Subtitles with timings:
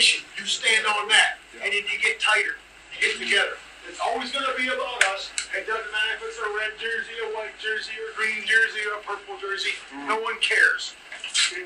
[0.00, 0.24] foundation.
[0.38, 2.56] You stand on that, and then you get tighter.
[3.00, 3.56] Get together.
[3.88, 5.32] It's always going to be about us.
[5.56, 9.00] It doesn't matter if it's a red jersey, a white jersey, a green jersey, or
[9.00, 9.72] a purple jersey.
[10.06, 10.94] No one cares.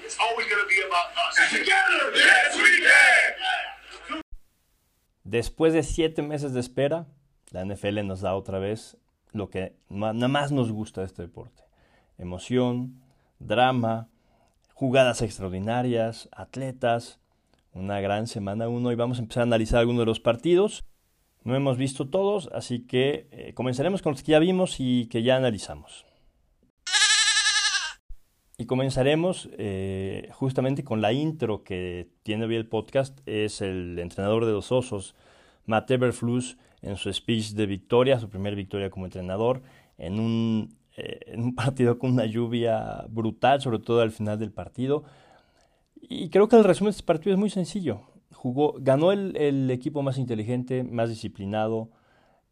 [0.05, 1.51] It's always going to be about us.
[1.51, 4.23] Together, yes, we can.
[5.25, 7.07] Después de siete meses de espera,
[7.51, 8.97] la NFL nos da otra vez
[9.33, 11.63] lo que nada más nos gusta de este deporte.
[12.19, 13.03] Emoción,
[13.39, 14.09] drama,
[14.75, 17.19] jugadas extraordinarias, atletas,
[17.75, 20.85] una gran semana uno y vamos a empezar a analizar algunos de los partidos.
[21.43, 25.23] No hemos visto todos, así que eh, comenzaremos con los que ya vimos y que
[25.23, 26.07] ya analizamos.
[28.57, 33.19] Y comenzaremos eh, justamente con la intro que tiene hoy el podcast.
[33.27, 35.17] Es el entrenador de los Osos,
[35.67, 39.63] Matt Eberflus, en su speech de victoria, su primera victoria como entrenador,
[39.99, 44.53] en un, eh, en un partido con una lluvia brutal, sobre todo al final del
[44.53, 45.05] partido.
[46.09, 48.03] Y creo que el resumen de este partido es muy sencillo.
[48.33, 51.91] Jugó, ganó el, equipo más inteligente, más disciplinado,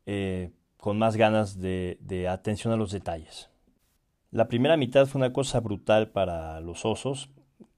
[0.06, 3.50] eh, con más ganas de, de atención a los detalles.
[4.30, 7.28] La primera mitad fue una cosa brutal para los Osos.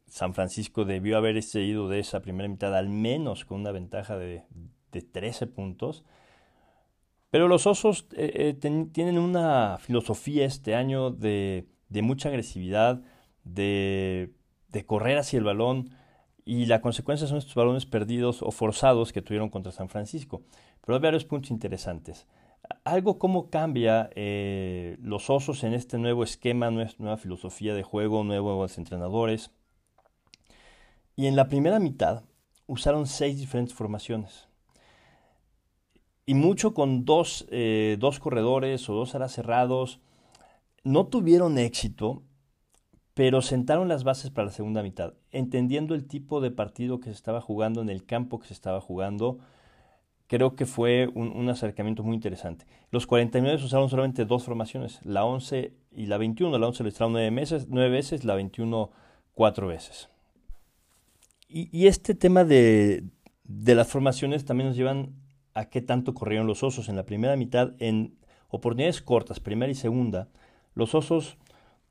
[0.07, 4.45] San Francisco debió haber ido de esa primera mitad al menos con una ventaja de,
[4.93, 6.05] de 13 puntos.
[7.31, 13.03] Pero los Osos eh, eh, tienen una filosofía este año de, de mucha agresividad,
[13.43, 14.33] de,
[14.75, 15.91] de, correr hacia el balón
[16.45, 20.43] y la consecuencia son estos balones perdidos o forzados que tuvieron contra San Francisco.
[20.83, 22.27] Pero hay varios puntos interesantes
[22.85, 28.79] algo cómo cambia eh, los osos en este nuevo esquema, nueva filosofía de juego, nuevos
[28.79, 29.51] entrenadores.
[31.17, 32.25] Y en la primera mitad
[32.67, 34.49] usaron seis diferentes formaciones.
[36.27, 40.01] Y mucho con dos, eh, dos corredores o dos alas cerrados.
[40.83, 42.23] No tuvieron éxito,
[43.15, 47.17] pero sentaron las bases para la segunda mitad, entendiendo el tipo de partido que se
[47.17, 49.39] estaba jugando en el campo que se estaba jugando
[50.27, 52.67] creo que fue un, acercamiento muy interesante.
[52.91, 56.59] Los 49 usaron solamente dos formaciones, la 11 y la 21.
[56.59, 58.91] La 11 lo usaron nueve, nueve veces, la 21
[59.35, 60.09] cuatro veces.
[61.49, 63.05] Y, este tema de,
[63.45, 65.15] de, las formaciones también nos llevan
[65.53, 66.89] a qué tanto corrieron los osos.
[66.89, 68.17] En la primera mitad, en
[68.49, 70.29] oportunidades cortas, primera y segunda,
[70.75, 71.37] los osos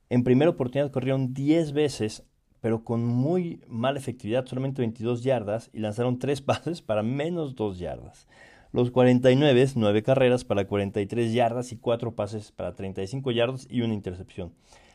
[0.09, 2.24] en primera oportunidad corrieron 10 veces
[2.64, 7.78] pero con muy mala efectividad, solamente 22 yardas, y lanzaron 3 pases para menos 2
[7.78, 8.25] yardas.
[8.72, 13.94] Los 49, 9 carreras para 43 yardas y 4 pases para 35 yardas y una
[13.94, 14.53] intercepción.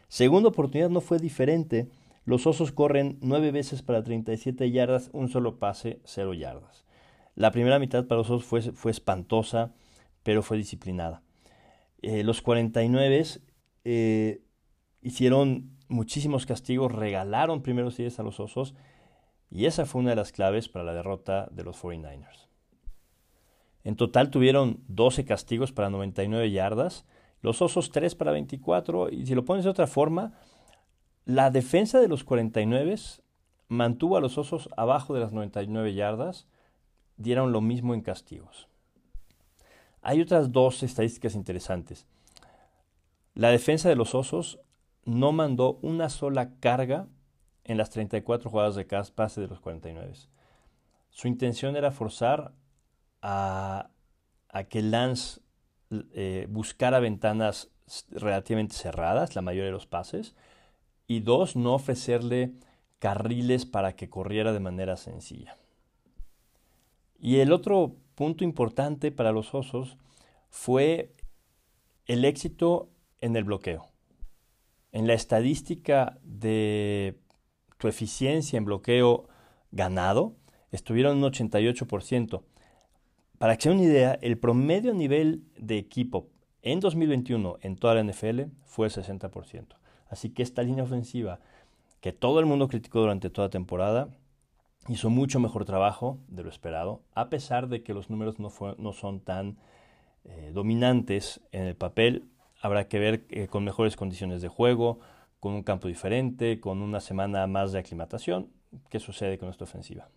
[0.08, 1.90] Segunda oportunidad no fue diferente.
[2.24, 6.86] Los Osos corren 9 veces para 37 yardas, un solo pase, 0 yardas.
[7.34, 9.74] La primera mitad para los Osos fue, espantosa,
[10.22, 11.20] pero fue disciplinada.
[12.00, 13.26] Eh, los 49
[13.84, 14.40] eh,
[15.02, 18.74] hicieron muchísimos castigos, regalaron primeros 10 a los Osos
[19.50, 22.48] y esa fue una de las claves para la derrota de los 49ers.
[23.84, 27.06] En total tuvieron 12 castigos para 99 yardas,
[27.40, 30.34] los Osos 3 para 24 y si lo pones de otra forma,
[31.24, 32.96] la defensa de los 49
[33.68, 36.48] mantuvo a los Osos abajo de las 99 yardas,
[37.16, 38.68] dieron lo mismo en castigos.
[40.02, 42.06] Hay otras dos estadísticas interesantes.
[43.34, 44.58] La defensa de los Osos
[45.04, 47.08] no mandó una sola carga
[47.64, 50.14] en las 34 jugadas de pase de los 49.
[51.10, 52.52] Su intención era forzar
[53.22, 53.90] a,
[54.68, 55.40] que Lance
[56.12, 57.70] eh, buscara ventanas
[58.10, 60.34] relativamente cerradas, la mayoría de los pases,
[61.06, 62.52] y dos, no ofrecerle
[62.98, 65.56] carriles para que corriera de manera sencilla.
[67.18, 69.96] Y el otro punto importante para los osos
[70.50, 71.14] fue
[72.06, 73.88] el éxito en el bloqueo
[74.92, 77.18] en la estadística de
[77.78, 79.28] tu eficiencia en bloqueo
[79.70, 80.36] ganado,
[80.72, 82.42] estuvieron un 88%.
[83.38, 86.28] Para que se una idea, el promedio nivel de equipo
[86.62, 89.66] en 2021 en toda la NFL fue el 60%.
[90.08, 91.40] Así que esta línea ofensiva
[92.00, 94.08] que todo el mundo criticó durante toda la temporada
[94.88, 98.92] hizo mucho mejor trabajo de lo esperado, a pesar de que los números no, no
[98.92, 99.58] son tan
[100.24, 102.28] eh, dominantes en el papel
[102.60, 105.00] habrá que ver eh, con mejores condiciones de juego,
[105.40, 108.50] con un campo diferente, con una semana más de aclimatación.
[108.90, 110.08] ¿Qué sucede con esta ofensiva?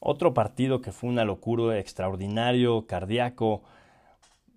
[0.00, 3.62] Otro partido que fue una locura, extraordinario, cardíaco.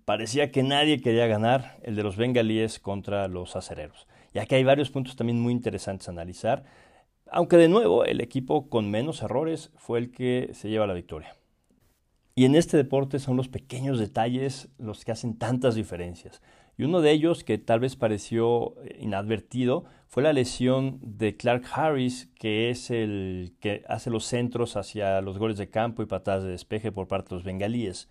[0.04, 4.06] Parecía que nadie quería ganar, el de los bengalíes contra los acereros.
[4.32, 6.64] Y aquí hay varios puntos también muy interesantes a analizar,
[7.32, 11.34] aunque de nuevo el equipo con menos errores fue el que se lleva la victoria.
[12.40, 16.40] Y en este deporte son los pequeños detalles los que hacen tantas diferencias.
[16.78, 21.66] Y uno de ellos, que tal vez pareció eh, inadvertido, fue la lesión de Clark
[21.70, 26.42] Harris, que es el que hace los centros hacia los goles de campo y patadas
[26.44, 28.08] de despeje por parte de los bengalíes.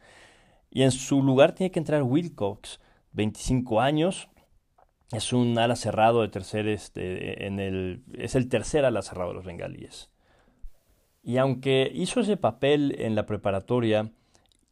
[0.69, 2.79] Y en su lugar tiene que entrar Wilcox,
[3.13, 4.29] 25 años,
[5.11, 9.37] es un ala cerrado de tercer, este, en el, es el tercer ala cerrado de
[9.37, 10.11] los bengalíes.
[11.23, 14.11] Y aunque hizo ese papel en la preparatoria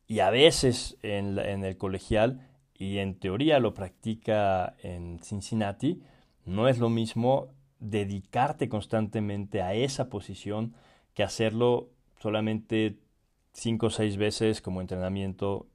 [0.07, 6.01] y a veces en, el colegial, y en teoría lo practica en Cincinnati,
[6.45, 7.49] no es lo mismo
[7.79, 10.73] dedicarte constantemente a esa posición
[11.13, 11.89] que hacerlo
[12.19, 12.97] solamente
[13.53, 15.67] cinco o seis veces como entrenamiento.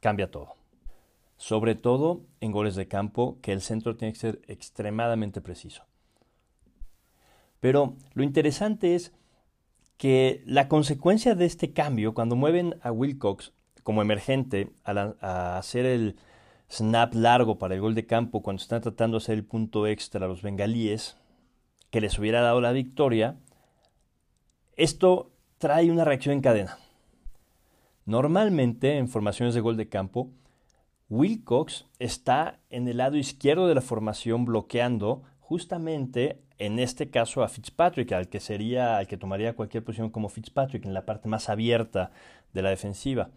[0.00, 0.54] Cambia todo.
[1.36, 5.84] Sobre todo en goles de campo, que el centro tiene que ser extremadamente preciso.
[7.60, 9.12] Pero lo interesante es
[9.96, 13.52] que la consecuencia de este cambio, cuando mueven a Wilcox
[13.82, 16.16] como emergente a, hacer el
[16.70, 20.24] snap largo para el gol de campo cuando están tratando de hacer el punto extra
[20.24, 21.16] a los bengalíes,
[21.90, 23.36] que les hubiera dado la victoria,
[24.76, 26.78] esto trae una reacción en cadena.
[28.06, 30.30] Normalmente en formaciones de gol de campo,
[31.08, 37.48] Wilcox está en el lado izquierdo de la formación bloqueando justamente en este caso a
[37.48, 41.48] Fitzpatrick, al que sería, al que tomaría cualquier posición como Fitzpatrick, en la parte más
[41.48, 42.10] abierta
[42.52, 43.30] de la defensiva.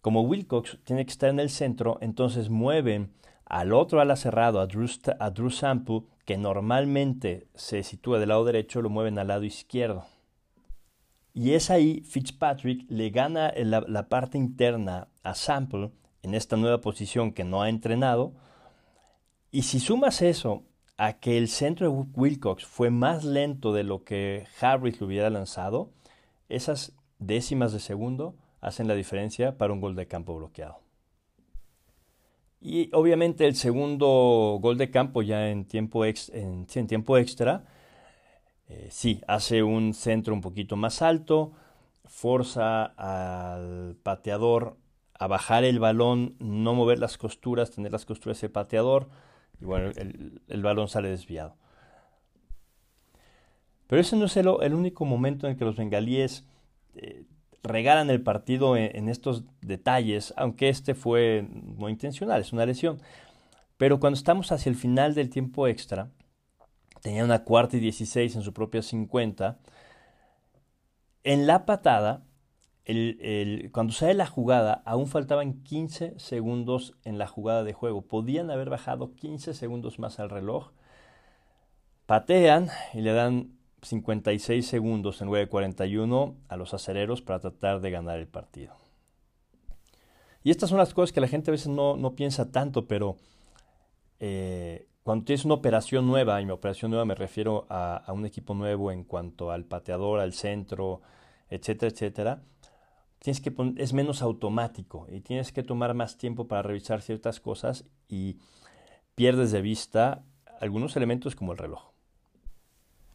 [0.00, 3.12] Como Wilcox tiene que estar en el centro, entonces mueven
[3.44, 8.90] al otro ala cerrado, a Drew, Sample, que normalmente se sitúa del lado derecho, lo
[8.90, 10.04] mueven al lado izquierdo.
[11.32, 15.90] Y es ahí Fitzpatrick le gana la, la parte interna a Sample
[16.22, 18.34] en esta nueva posición que no ha entrenado.
[19.50, 20.64] Y si sumas eso
[20.98, 25.30] a que el centro de Wilcox fue más lento de lo que Harris lo hubiera
[25.30, 25.90] lanzado,
[26.48, 30.80] esas décimas de segundo hacen la diferencia para un gol de campo bloqueado.
[32.60, 37.64] Y obviamente el segundo gol de campo ya en tiempo, en, tiempo extra,
[38.66, 41.52] eh, sí, hace un centro un poquito más alto,
[42.04, 44.76] forza al pateador
[45.14, 49.08] a bajar el balón, no mover las costuras, tener las costuras del pateador,
[49.60, 51.56] y bueno, el, balón sale desviado.
[53.86, 56.44] Pero ese no es el, único momento en que los bengalíes
[56.94, 57.24] eh,
[57.62, 61.46] regalan el partido en, estos detalles, aunque este fue
[61.78, 63.00] no intencional, es una lesión.
[63.76, 66.10] Pero cuando estamos hacia el final del tiempo extra,
[67.00, 69.58] tenía una cuarta y 16 en su propia 50,
[71.24, 72.22] en la patada,
[73.72, 78.02] cuando sale la jugada, aún faltaban 15 segundos en la jugada de juego.
[78.02, 80.70] Podían haber bajado 15 segundos más al reloj.
[82.06, 88.18] Patean y le dan 56 segundos en 9.41 a los acereros para tratar de ganar
[88.18, 88.74] el partido.
[90.42, 93.16] Y estas son las cosas que la gente a veces no, piensa tanto, pero
[94.18, 98.54] eh, cuando tienes una operación nueva, y mi operación nueva me refiero a, un equipo
[98.54, 101.02] nuevo en cuanto al pateador, al centro,
[101.50, 102.42] etcétera, etcétera,
[103.18, 107.84] tienes que es menos automático y tienes que tomar más tiempo para revisar ciertas cosas
[108.08, 108.38] y
[109.14, 110.24] pierdes de vista
[110.60, 111.90] algunos elementos como el reloj.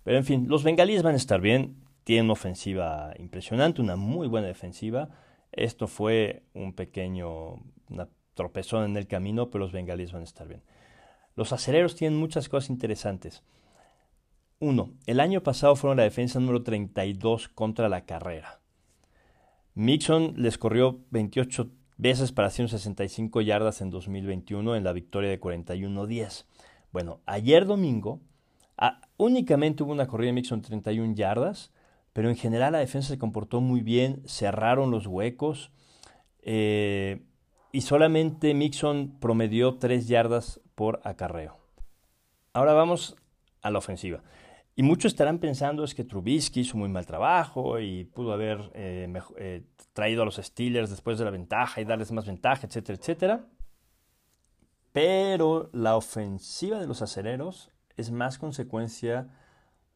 [0.03, 1.77] Pero en fin, los bengalíes van a estar bien.
[2.03, 5.09] Tienen una ofensiva impresionante, una muy buena defensiva.
[5.51, 7.61] Esto fue un pequeño
[8.33, 10.63] tropezón en el camino, pero los bengalíes van a estar bien.
[11.35, 13.43] Los acereros tienen muchas cosas interesantes.
[14.59, 18.62] Uno, el año pasado fueron la defensa número 32 contra la carrera.
[19.75, 26.45] Mixon les corrió 28 veces para 165 yardas en 2021 en la victoria de 41-10.
[26.91, 28.21] Bueno, ayer domingo
[29.17, 31.71] únicamente hubo una corrida de Mixon 31 yardas,
[32.11, 35.71] pero en general la defensa se comportó muy bien, cerraron los huecos
[36.41, 37.23] eh,
[37.71, 41.57] y solamente Mixon promedió 3 yardas por acarreo.
[42.53, 43.15] Ahora vamos
[43.61, 44.21] a la ofensiva.
[44.75, 49.11] Y muchos estarán pensando es que Trubisky hizo muy mal trabajo y pudo haber eh,
[49.37, 49.63] eh,
[49.93, 53.45] traído a los Steelers después de la ventaja y darles más ventaja, etcétera, etcétera.
[54.91, 59.29] Pero la ofensiva de los aceleros es más consecuencia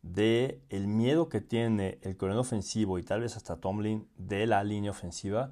[0.03, 4.91] de miedo que tiene el coronel ofensivo y tal vez hasta Tomlin de la línea
[4.91, 5.51] ofensiva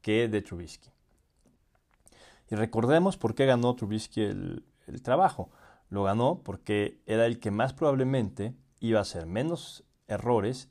[0.00, 0.90] que de Trubisky.
[2.48, 5.50] Y recordemos por qué ganó Trubisky el trabajo.
[5.90, 10.70] Lo ganó porque era el que más probablemente iba a hacer menos errores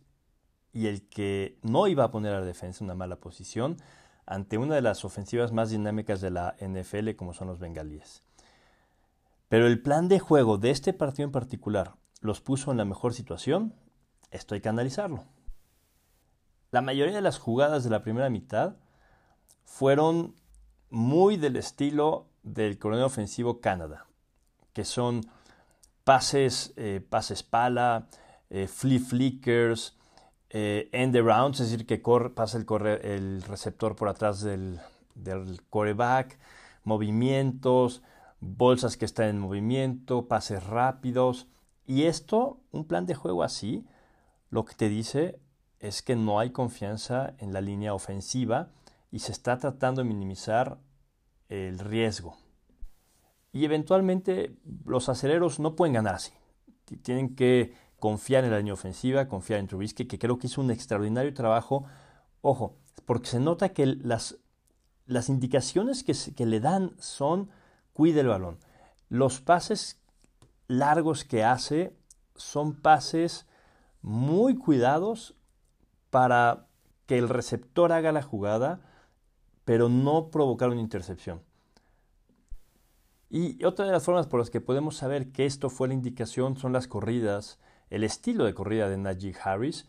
[0.74, 3.78] y el que no iba a poner a la defensa en una mala posición
[4.26, 8.24] ante una de las ofensivas más dinámicas de la NFL como son los bengalíes.
[9.48, 13.14] Pero el plan de juego de este partido en particular los puso en la mejor
[13.14, 13.74] situación.
[14.30, 15.26] Esto hay que analizarlo.
[16.72, 18.76] La mayoría de las jugadas de la primera mitad
[19.64, 20.36] fueron
[20.92, 24.06] muy del estilo del coronel ofensivo Canadá,
[24.74, 25.22] que son
[26.04, 28.08] pases, eh, pases pala,
[28.50, 29.96] eh, flip flickers,
[30.50, 32.02] eh, end arounds, es decir, que
[32.34, 32.66] pasa el,
[33.04, 34.80] el receptor por atrás del,
[35.14, 36.40] del coreback,
[36.84, 38.02] movimientos,
[38.40, 41.48] bolsas que están en movimiento, pases rápidos.
[41.86, 43.86] Y esto, un plan de juego así,
[44.50, 45.40] lo que te dice
[45.80, 48.72] es que no hay confianza en la línea ofensiva
[49.12, 50.80] y se está tratando de minimizar
[51.48, 52.38] el riesgo.
[53.52, 56.32] Y eventualmente los aceleros no pueden ganar así.
[57.02, 60.72] Tienen que confiar en la línea ofensiva, confiar en Trubisky, que creo que hizo un
[60.72, 61.86] extraordinario trabajo.
[62.42, 64.40] Ojo, porque se nota que las,
[65.28, 67.50] indicaciones que, que le dan son
[67.94, 68.60] cuide el balón.
[69.10, 70.00] Los pases
[70.68, 71.98] largos que hace
[72.36, 73.48] son pases
[74.02, 75.36] muy cuidados
[76.10, 76.68] para
[77.06, 78.82] que el receptor haga la jugada,
[79.66, 81.42] pero no provocar una intercepción.
[83.30, 86.58] Y otra de las formas por las que podemos saber que esto fue la indicación
[86.58, 87.60] son las corridas,
[87.92, 89.88] el estilo de corrida de Najee Harris.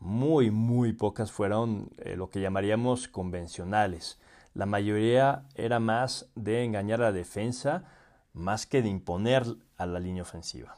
[0.00, 4.18] Muy, muy pocas fueron eh, lo que llamaríamos convencionales.
[4.52, 7.84] La mayoría era más de engañar a la defensa,
[8.32, 9.44] más que de imponer
[9.76, 10.74] a la línea ofensiva.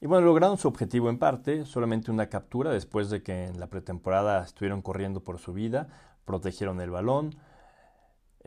[0.00, 3.66] Y bueno, lograron su objetivo en parte, solamente una captura después de que en la
[3.66, 5.88] pretemporada estuvieron corriendo por su vida,
[6.24, 7.36] protegieron el balón,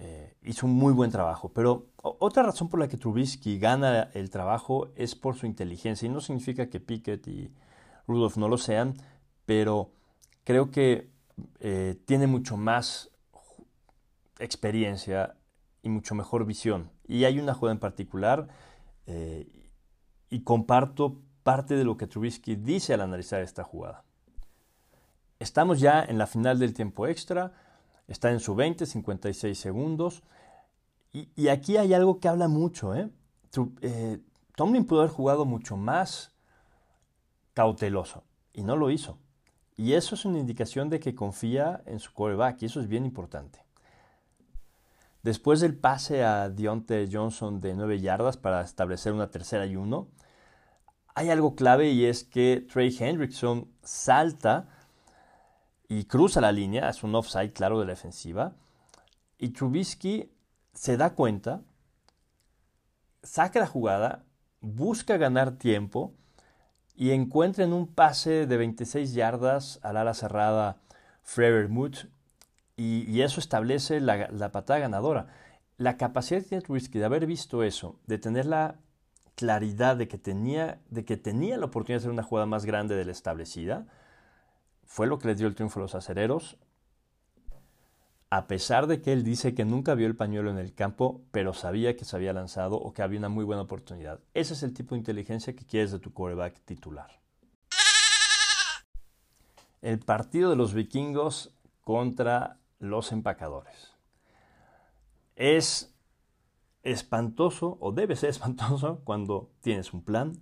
[0.01, 1.49] eh, hizo un muy buen trabajo.
[1.49, 6.05] Pero otra razón por la que Trubisky gana el trabajo es por su inteligencia.
[6.05, 7.53] Y no significa que Pickett y
[8.07, 8.93] Rudolph no lo sean,
[9.45, 9.91] pero
[10.45, 11.11] creo que
[11.59, 13.11] eh, tiene mucho más
[14.39, 15.35] experiencia
[15.83, 16.91] y mucho mejor visión.
[17.05, 18.47] Y hay una jugada en particular,
[19.05, 19.69] eh,
[20.29, 24.05] y comparto parte de lo que Trubisky dice al analizar esta jugada.
[25.39, 27.51] Estamos ya en la final del tiempo extra,
[28.09, 30.23] está en su 20, 56 segundos,
[31.11, 32.93] y, aquí hay algo que habla mucho.
[32.93, 33.09] ¿eh?
[33.81, 34.19] ¿eh?
[34.55, 36.35] Tomlin pudo haber jugado mucho más
[37.53, 38.23] cauteloso,
[38.53, 39.17] y no lo hizo.
[39.75, 43.05] Y eso es una indicación de que confía en su quarterback, y eso es bien
[43.05, 43.63] importante.
[45.23, 50.09] Después del pase a Deontay Johnson de 9 yardas para establecer una tercera y uno,
[51.13, 54.69] hay algo clave y es que Trey Hendrickson salta
[55.89, 58.53] y cruza la línea, es un offside claro de la defensiva,
[59.39, 60.31] y Trubisky
[60.73, 61.61] se da cuenta,
[63.23, 64.23] saca la jugada,
[64.61, 66.13] busca ganar tiempo
[66.95, 70.77] y encuentra en un pase de 26 yardas al ala cerrada
[71.23, 71.95] Frever Mood
[72.77, 75.27] y, y, eso establece la, la patada ganadora.
[75.77, 78.75] La capacidad de Trubisky de haber visto eso, de tener la
[79.35, 82.95] claridad de que tenía, de que tenía la oportunidad de hacer una jugada más grande
[82.95, 83.87] de la establecida,
[84.89, 86.57] fue lo que les dio el triunfo a los acereros.
[88.31, 91.53] A pesar de que él dice que nunca vio el pañuelo en el campo, pero
[91.53, 94.19] sabía que se había lanzado o que había una muy buena oportunidad.
[94.33, 97.21] Ese es el tipo de inteligencia que quieres de tu quarterback titular.
[99.81, 103.93] El partido de los vikingos contra los empacadores.
[105.35, 105.93] Es
[106.81, 110.41] espantoso o debe ser espantoso cuando tienes un plan,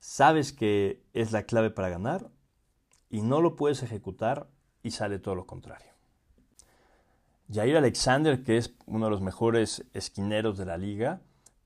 [0.00, 2.32] sabes que es la clave para ganar
[3.10, 4.48] y no lo puedes ejecutar
[4.82, 5.92] y sale todo lo contrario.
[7.52, 11.20] Jair Alexander, que es uno de los mejores esquineros de la liga,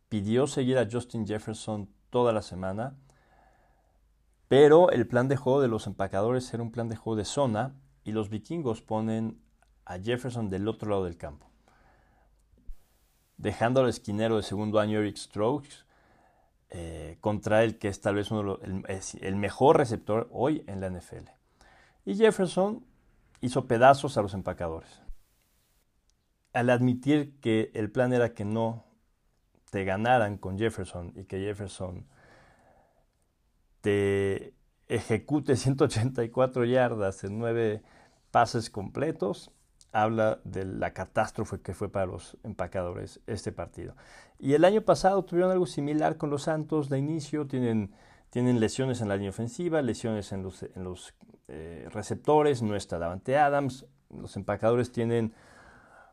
[0.08, 2.96] pidió seguir a Justin Jefferson toda la semana,
[4.48, 7.74] pero el plan de juego de los empacadores era un plan de juego de zona
[8.04, 9.40] y los vikingos ponen
[9.84, 11.52] a Jefferson del otro lado del campo
[13.42, 15.84] dejando al esquinero de segundo año Eric Strokes
[16.74, 21.28] eh, contra el que es tal vez uno el, mejor receptor hoy en la NFL.
[22.06, 22.82] Y Jefferson
[23.42, 25.02] hizo pedazos a los empacadores.
[26.54, 28.86] Al admitir que el plan era que no
[29.70, 32.06] te ganaran con Jefferson y que Jefferson
[33.82, 34.54] te
[34.88, 37.82] ejecute 184 yardas en nueve
[38.30, 39.50] pases completos,
[39.92, 43.94] habla de la catástrofe que fue para los empacadores este partido.
[44.38, 47.92] Y el año pasado tuvieron algo similar con los Santos de inicio, tienen,
[48.30, 51.14] tienen lesiones en la línea ofensiva, lesiones en los,
[51.48, 55.34] eh, receptores, no está Davante Adams, los empacadores tienen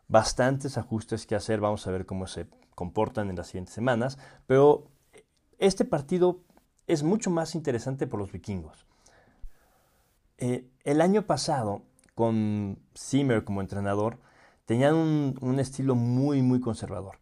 [0.07, 4.17] bastantes ajustes que hacer, vamos a ver cómo se comportan en las siguientes semanas,
[4.47, 4.89] pero
[5.57, 6.41] este partido
[6.87, 8.85] es mucho más interesante por los vikingos.
[10.37, 11.83] Eh, el año pasado
[12.19, 14.19] con Zimmer como entrenador,
[14.65, 17.17] tenían un, estilo muy, muy conservador.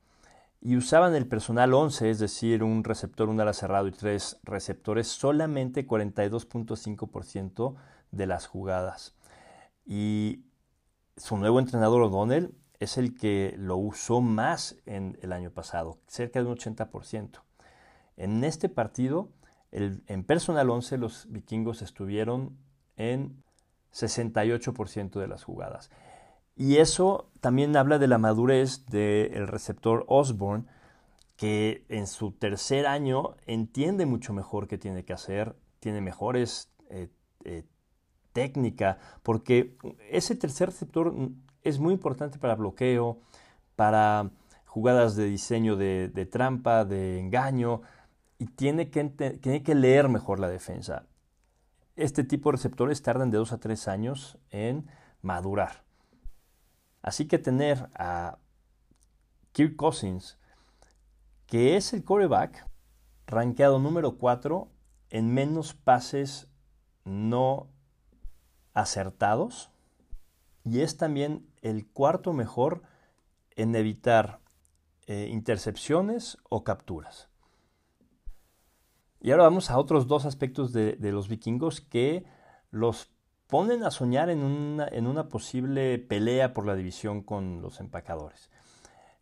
[0.59, 5.07] Y usaban el personal 11, es decir, un receptor, un ala cerrado y tres receptores,
[5.07, 7.75] solamente 42.5%
[8.09, 9.13] de las jugadas.
[9.85, 10.45] Y
[11.15, 16.41] su nuevo entrenador O'Donnell es el que lo usó más en el año pasado, cerca
[16.41, 17.43] de un 80%.
[18.15, 19.29] En este partido,
[19.69, 22.57] en personal 11, los vikingos estuvieron
[22.95, 23.43] en
[23.97, 25.89] 68% de las jugadas.
[26.55, 30.65] Y eso también habla de la madurez del receptor Osborne,
[31.35, 37.09] que en su tercer año entiende mucho mejor qué tiene que hacer, tiene mejores eh,
[37.45, 37.63] eh,
[38.33, 39.77] técnica, porque
[40.09, 41.13] ese tercer receptor
[41.63, 43.19] es muy importante para bloqueo,
[43.75, 44.31] para
[44.65, 47.81] jugadas de diseño de, trampa, de engaño,
[48.39, 49.03] y tiene que,
[49.41, 51.05] tiene que leer mejor la defensa.
[51.97, 54.87] Este tipo de receptores tardan de dos a tres años en
[55.23, 55.83] madurar.
[57.01, 58.37] Así que tener a
[59.51, 60.37] Kirk Cousins,
[61.47, 62.67] que es el coreback,
[63.25, 64.69] rankeado número 4
[65.09, 66.47] en menos pases
[67.03, 67.67] no
[68.75, 69.71] acertados,
[70.63, 72.83] y es también el cuarto mejor
[73.55, 74.39] en evitar
[75.07, 77.27] eh, intercepciones o capturas.
[79.19, 82.25] Y ahora vamos a otros dos aspectos de, los vikingos que
[82.71, 83.09] los
[83.47, 88.51] ponen a soñar en una, en una, posible pelea por la división con los empacadores.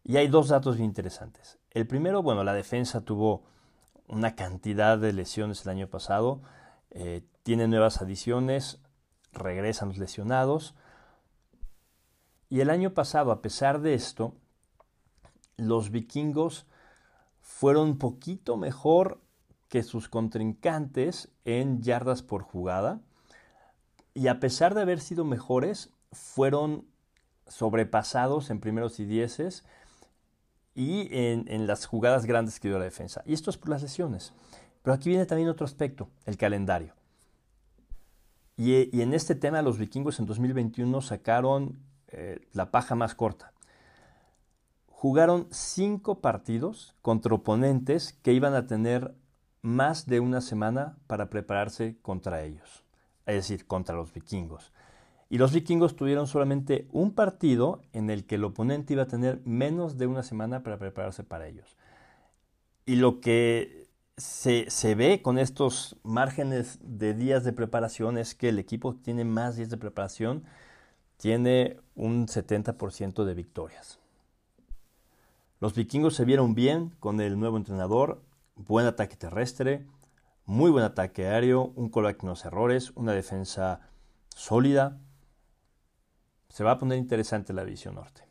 [0.04, 1.60] Y hay dos datos bien interesantes.
[1.72, 3.44] El primero, bueno, la defensa tuvo
[4.08, 6.42] una cantidad de lesiones el año pasado,
[6.92, 8.80] eh, tiene nuevas adiciones,
[9.32, 10.76] regresan los lesionados.
[12.50, 14.36] Y el año pasado, a pesar de esto,
[15.58, 16.66] los vikingos
[17.42, 19.22] fueron un poquito mejor
[19.76, 23.02] que sus contrincantes en yardas por jugada.
[24.14, 26.86] Y a pesar de haber sido mejores, fueron
[27.48, 29.66] sobrepasados en primeros y dieces
[30.76, 33.22] y en, las jugadas grandes que dio la defensa.
[33.26, 34.32] Y esto es por las lesiones.
[34.82, 36.94] Pero aquí viene también otro aspecto, el calendario.
[38.56, 43.52] Y, y en este tema los vikingos en 2021 sacaron eh, la paja más corta.
[44.88, 49.14] Jugaron cinco partidos contra oponentes que iban a tener
[49.66, 52.84] más de una semana para prepararse contra ellos,
[53.26, 54.72] es decir, contra los vikingos.
[55.30, 59.42] Y los vikingos tuvieron solamente un partido en el que el oponente iba a tener
[59.44, 61.78] menos de una semana para prepararse para ellos.
[62.86, 68.60] Y lo que se, ve con estos márgenes de días de preparación es que el
[68.60, 70.44] equipo tiene más días de preparación
[71.18, 74.00] tiene un 70% de victorias.
[75.60, 78.22] Los vikingos se vieron bien con el nuevo entrenador,
[78.56, 79.86] buen ataque terrestre,
[80.46, 83.82] muy buen ataque aéreo, un coreback con errores, una defensa
[84.30, 85.00] sólida.
[86.50, 88.26] Se va a poner interesante la división norte.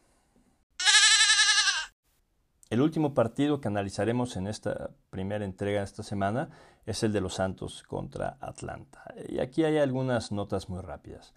[2.70, 6.48] El último partido que analizaremos en esta primera entrega de esta semana
[6.86, 9.14] es el de los Santos contra Atlanta.
[9.28, 11.34] Y aquí hay algunas notas muy rápidas.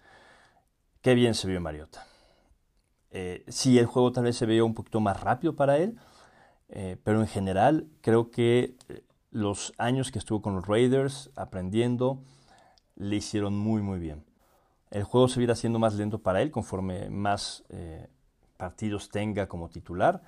[1.02, 2.06] Qué bien se vio Mariota.
[3.10, 5.98] Eh, sí, el juego tal vez se veía un poquito más rápido para él,
[6.68, 12.22] eh, pero en general creo que eh, los años que estuvo con los Raiders aprendiendo
[12.96, 14.24] le hicieron muy muy bien.
[14.90, 17.62] El juego se irá haciendo más lento para él conforme más
[18.56, 20.22] partidos tenga como titular.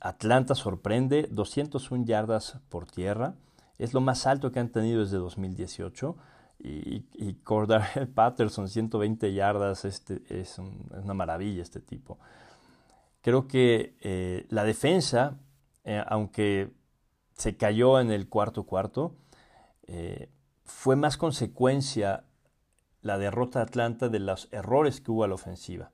[0.00, 3.34] Atlanta sorprende, 201 yardas por tierra,
[3.78, 6.16] es lo más alto que han tenido desde 2018
[6.58, 7.32] y, y
[8.14, 12.18] Patterson, 120 yardas, este, es, una maravilla este tipo.
[13.26, 15.40] Creo que eh, la defensa,
[15.82, 16.70] eh, aunque
[17.36, 19.16] se cayó en el cuarto cuarto,
[19.88, 20.30] eh,
[20.64, 22.22] fue más consecuencia
[23.02, 25.90] la derrota de Atlanta de los errores que hubo a la ofensiva.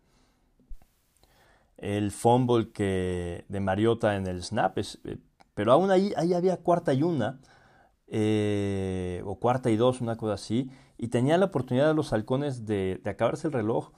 [1.79, 4.77] El fumble que de Mariota en el snap,
[5.55, 7.41] pero aún ahí, ahí había cuarta y una
[9.25, 13.01] o cuarta y dos, una cosa así, y tenía la oportunidad de los halcones de,
[13.07, 13.93] acabarse el reloj,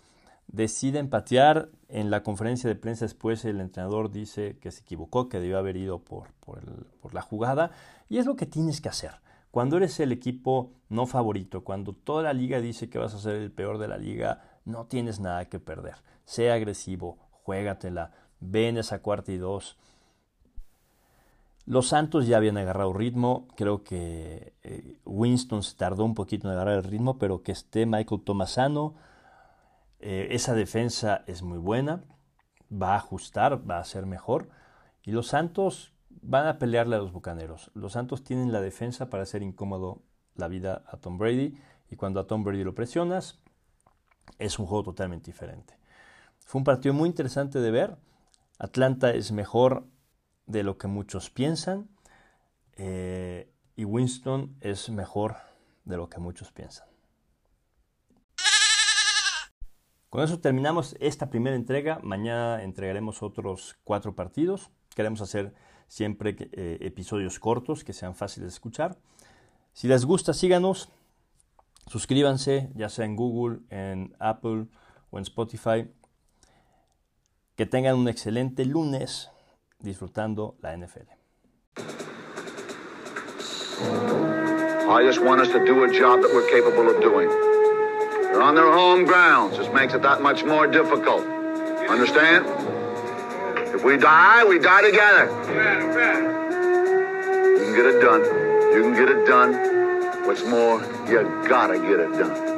[0.49, 5.41] deciden patear, en la conferencia de prensa después el entrenador dice que se equivocó, que
[5.41, 7.71] debió haber ido por, por, la jugada,
[8.09, 9.13] y es lo que tienes que hacer.
[9.51, 13.37] Cuando eres el equipo no favorito, cuando toda la liga dice que vas a ser
[13.37, 15.95] el peor de la liga, no tienes nada que perder.
[16.25, 19.77] Sea agresivo, juégatela, ven esa cuarta y dos,
[21.67, 26.53] los Santos ya habían agarrado ritmo, creo que eh, Winston se tardó un poquito en
[26.53, 28.95] agarrar el ritmo, pero que esté Michael Tomasano,
[30.07, 32.05] eh, esa defensa es muy buena,
[32.71, 34.51] va a ajustar, va a ser mejor,
[35.03, 37.71] y los Santos van a pelearle a los Bucaneros.
[37.73, 40.03] Los Santos tienen la defensa para hacer incómodo
[40.35, 41.59] la vida a Tom Brady,
[41.91, 43.41] y cuando a Tom Brady lo presionas,
[44.39, 45.79] es un juego totalmente diferente.
[46.41, 47.97] Fue un partido muy interesante de ver.
[48.59, 49.87] Atlanta es mejor
[50.45, 51.89] de lo que muchos piensan
[52.77, 55.37] eh, y Winston es mejor
[55.87, 56.94] de lo que muchos piensan.
[60.15, 61.99] Con eso terminamos esta primera entrega.
[62.05, 64.71] Mañana entregaremos otros cuatro partidos.
[64.95, 65.53] Queremos hacer
[65.89, 68.97] siempre eh, episodios cortos que sean fáciles de escuchar.
[69.73, 70.89] Si les gusta, síganos.
[71.89, 74.69] Suscríbanse, ya sea en Google, en Apple
[75.11, 75.91] o en Spotify.
[77.57, 79.33] Que tengan un excelente lunes
[79.81, 81.11] disfrutando la NFL.
[84.87, 87.44] I just want us to do a job that we're capable of doing.
[88.35, 89.59] They're on their home grounds.
[89.59, 91.25] This makes it that much more difficult.
[91.89, 92.45] Understand?
[93.73, 95.27] If we die, we die together.
[97.53, 98.25] You can get it done.
[98.75, 100.27] You can get it done.
[100.27, 102.54] What's more, you gotta get it done.